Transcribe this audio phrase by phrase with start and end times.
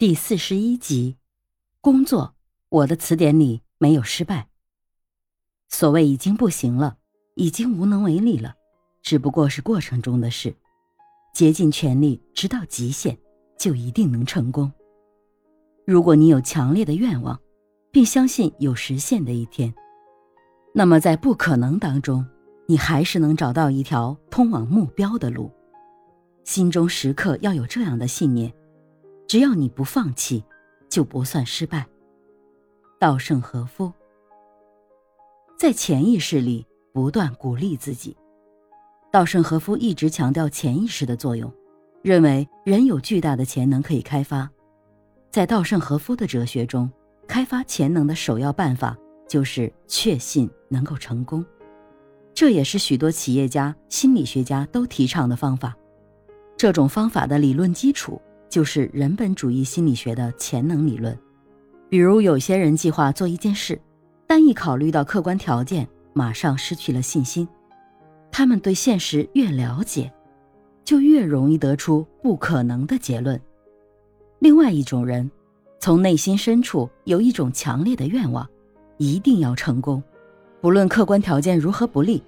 [0.00, 1.18] 第四十一集，
[1.82, 2.34] 工作，
[2.70, 4.48] 我的词典里没有失败。
[5.68, 6.96] 所谓已经不行了，
[7.34, 8.54] 已经无能为力了，
[9.02, 10.56] 只不过是过程中的事。
[11.34, 13.18] 竭尽全力，直到极限，
[13.58, 14.72] 就一定能成功。
[15.86, 17.38] 如果你有强烈的愿望，
[17.92, 19.70] 并相信有实现的一天，
[20.72, 22.26] 那么在不可能当中，
[22.66, 25.52] 你还是能找到一条通往目标的路。
[26.44, 28.50] 心中时刻要有这样的信念。
[29.30, 30.42] 只要你不放弃，
[30.88, 31.86] 就不算失败。
[32.98, 33.92] 稻盛和夫
[35.56, 38.16] 在潜意识里不断鼓励自己。
[39.08, 41.48] 稻盛和夫一直强调潜意识的作用，
[42.02, 44.50] 认为人有巨大的潜能可以开发。
[45.30, 46.90] 在稻盛和夫的哲学中，
[47.28, 51.46] 开发潜能的首要办法就是确信能够成功。
[52.34, 55.72] 这也是许多企业家、心理学家都提倡的方法。
[56.56, 58.20] 这种方法的理论基础。
[58.50, 61.16] 就是人本主义心理学的潜能理论，
[61.88, 63.80] 比如有些人计划做一件事，
[64.26, 67.46] 但一考虑到客观条件，马上失去了信心。
[68.32, 70.12] 他们对现实越了解，
[70.84, 73.40] 就越容易得出不可能的结论。
[74.40, 75.30] 另外一种人，
[75.78, 78.48] 从内心深处有一种强烈的愿望，
[78.98, 80.02] 一定要成功，
[80.60, 82.20] 不论客观条件如何不利，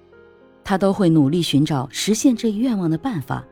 [0.63, 3.45] 他都会努力寻找实现这一愿望的办法。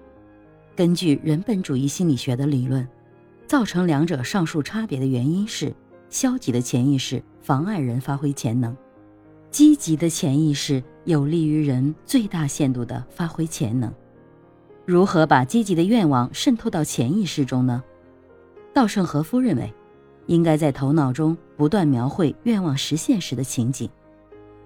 [0.81, 2.87] 根据人本主义心理学的理论，
[3.45, 5.71] 造成两者上述差别的原因是：
[6.09, 8.75] 消极的潜意识妨碍人发挥潜能，
[9.51, 13.93] 积极的潜意识有利于人最大限度地发挥潜能。
[14.83, 17.83] 如何把积极的愿望渗透到潜意识中呢？
[18.73, 19.71] 稻盛和夫认为，
[20.25, 23.87] 应该在头脑中不断描绘愿望实现时的情景，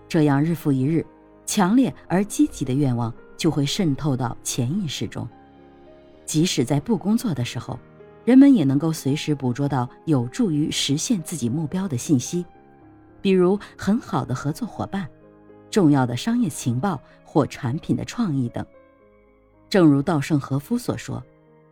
[0.07, 1.05] 这样日复一日，
[1.45, 5.27] 强烈而积极的愿望就会渗透到潜意识中。
[6.25, 7.79] 即使在不工作的时候，
[8.25, 12.43] 人们也能够随时捕捉到有助于实现自己目标的信息，
[13.21, 15.07] 比如很好的合作伙伴、
[15.69, 18.65] 重要的商业情报或产品的创意等。
[19.69, 21.23] 正如稻盛和夫所说，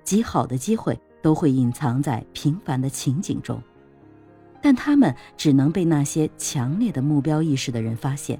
[0.04, 3.62] 极好的机会都会隐藏在平凡的情景中，
[4.62, 8.40] 但他们只能被那些强烈的目标意识的人发现。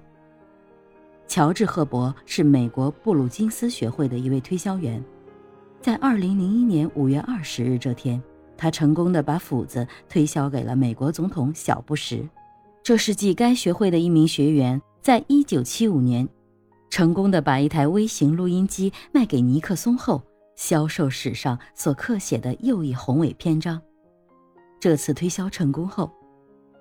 [1.28, 5.04] 乔治·赫伯是美国布鲁金斯学会的一位推销员。
[5.84, 8.24] 在二零零一年五月二十日这天，
[8.56, 12.26] 他成功的把斧子推销给了美国总统小布什。
[12.82, 16.26] 这是继该学会的一名学员在一九七五年
[16.90, 20.24] 成功的把一台微型录音机卖给尼克松后，
[20.56, 23.82] 销售史上所刻写的又一宏伟篇章。
[24.80, 26.10] 这次推销成功后，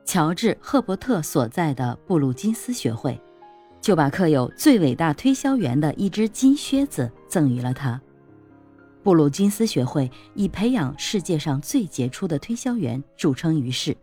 [0.04, 3.20] 乔治·赫伯特所在的布鲁金斯学会
[3.80, 8.00] 就把刻有“最伟大推销员”的一只金靴子赠予了他。
[9.02, 13.96] 布鲁金斯学会以培养世界上最杰出的推销员著称于世。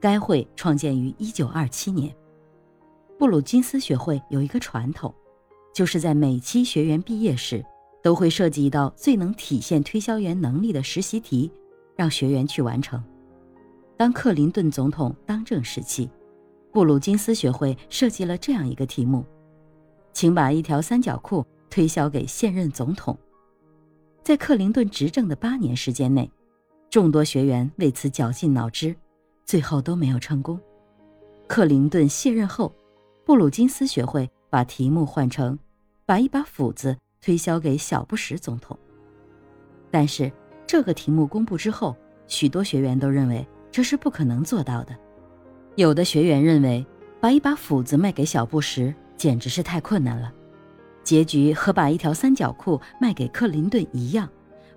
[0.00, 2.12] 该会创建于1927年。
[3.16, 5.14] 布鲁金斯学会有一个传统，
[5.72, 7.64] 就是在每期学员毕业时，
[8.02, 11.52] 都会设计一道最能体现推销员能力的实习题，
[11.94, 13.00] 让学员去完成。
[13.96, 16.10] 当克林顿总统当政时期，
[16.72, 19.24] 布鲁金斯学会设计了这样一个题目：
[20.12, 23.16] 请把一条三角裤推销给现任总统。
[24.28, 26.30] 在克林顿执政的八年时间内，
[26.90, 28.94] 众多学员为此绞尽脑汁，
[29.46, 30.60] 最后都没有成功。
[31.46, 32.70] 克林顿卸任后，
[33.24, 35.58] 布鲁金斯学会把题目换成
[36.04, 38.78] “把一把斧子推销给小布什总统”。
[39.90, 40.30] 但是
[40.66, 41.96] 这个题目公布之后，
[42.26, 44.94] 许多学员都认为这是不可能做到的。
[45.76, 46.86] 有的学员认为，
[47.18, 50.30] 把一把斧子卖给小布什简直是太困难了。
[51.08, 54.28] 结局和把一条三角裤卖给克林顿一样，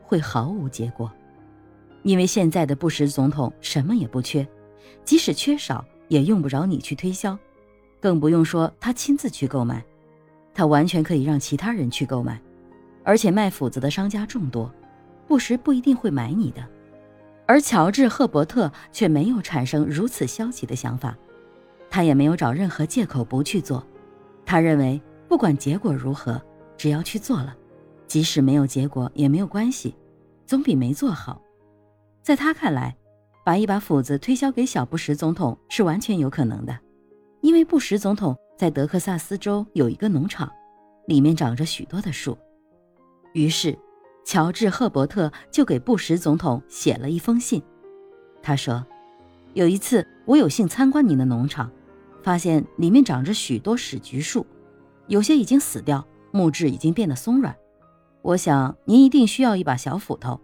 [0.02, 1.12] 会毫无结果，
[2.03, 4.47] 因为现在的布什总统什么也不缺，
[5.03, 7.38] 即使缺少也用不着你去推销，
[8.00, 9.84] 更不用说他亲自去购买，
[10.53, 12.42] 他完全可以让其他人去购买，
[13.03, 14.74] 而且卖斧子的商家众多，
[15.28, 16.66] 布什不一定会买你的。
[17.45, 21.13] 而乔治·赫伯特却没有产生如此消极的想法，
[21.89, 23.86] 他也没有找任何借口不去做，
[24.45, 25.01] 他认为。
[25.31, 26.42] 不管结果如何，
[26.75, 27.56] 只要去做了，
[28.06, 29.95] 即使没有结果也没有关系，
[30.45, 31.42] 总比没做好。
[32.22, 32.94] 在他看来，
[33.45, 36.78] 把一把斧子推销给小布什总统是完全有可能的，
[37.39, 40.51] 因为布什总统在德克萨斯州有一个农场，
[41.07, 42.38] 里面长着许多的树。
[43.31, 43.74] 于是，
[44.25, 47.63] 乔治·赫伯特就给布什总统写了一封信。
[48.44, 48.86] 他说
[49.56, 51.72] ：“有一次，我有幸参观您的农场，
[52.22, 54.45] 发现里面长着许多史菊树。”
[55.12, 57.54] 有些已经死掉，木质已经变得松软。
[58.22, 60.40] 我想您一定需要一把小斧头，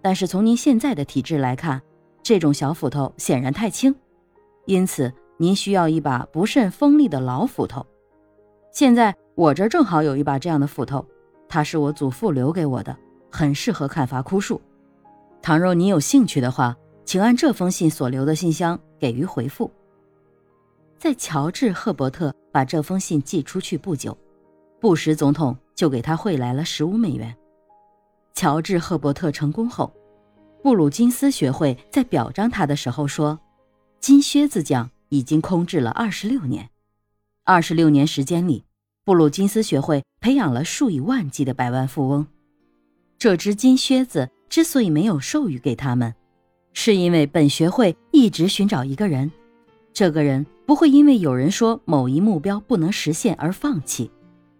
[0.00, 1.82] 但是从您现在的体质来看，
[2.22, 3.94] 这种小斧头显然太轻，
[4.64, 7.84] 因此您需要一把不甚锋利的老斧头。
[8.72, 11.04] 现在我这正好有一把这样的斧头，
[11.46, 12.96] 它是我祖父留给我的，
[13.30, 14.58] 很适合砍伐枯树。
[15.42, 16.74] 倘若你有兴趣的话，
[17.04, 19.70] 请按这封信所留的信箱给予回复。
[20.98, 24.16] 在乔治·赫伯特把这封信寄出去不久，
[24.80, 27.36] 布什总统就给他汇来了十五美元。
[28.32, 29.92] 乔治·赫伯特成功后，
[30.62, 33.38] 布鲁金斯学会在表彰他的时候说
[34.00, 36.70] ：“金靴子奖已经空置了二十六年，
[37.44, 38.64] 二十六年时间里，
[39.04, 42.26] 布鲁金斯学会培养了数以万计的百万富翁。
[43.18, 46.14] 这只金靴子之所以没有授予给他们，
[46.72, 49.30] 是因为本学会一直寻找一个人，
[49.96, 54.10] 这个人。”不会因为有人说某一目标不能实现而放弃，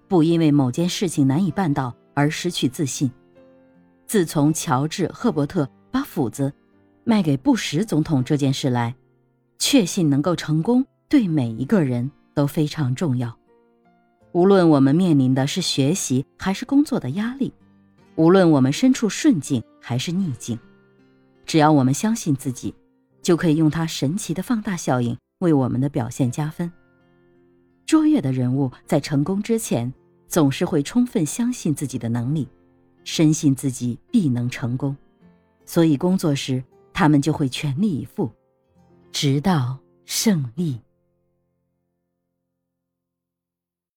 [0.06, 3.10] 不因为某件事情难以办到而失去自信。
[4.06, 6.52] 自从乔治·赫伯特把斧子
[7.02, 8.94] 卖给布什总统这件事来，
[9.58, 13.36] 确信能够成功对每一个人都非常重要。
[14.30, 17.52] 无论我们面临的是学习还是工作的压力，
[18.14, 20.56] 无论我们身处顺境还是逆境，
[21.44, 22.72] 只要我们相信自己，
[23.22, 25.16] 就可以用它神奇的放大效应。
[25.38, 26.70] 为我们的表现加分。
[27.84, 29.92] 卓越的人物在成功之前，
[30.26, 32.48] 总是会充分相信自己的能力，
[33.04, 34.96] 深信自己必能成功，
[35.64, 36.62] 所以工作时
[36.92, 38.30] 他们就会全力以赴，
[39.12, 40.80] 直到胜利。